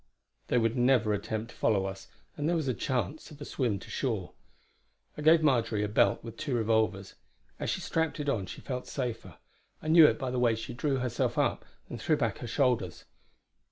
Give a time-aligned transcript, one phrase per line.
[0.47, 3.77] They would never attempt to follow us, and there was a chance of a swim
[3.77, 4.33] to shore.
[5.15, 7.13] I gave Marjory a belt with two revolvers.
[7.59, 9.37] As she strapped it on she felt safer;
[9.79, 13.05] I knew it by the way she drew herself up, and threw back her shoulders.